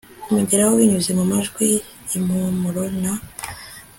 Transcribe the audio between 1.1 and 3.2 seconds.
mumajwi, impumuro na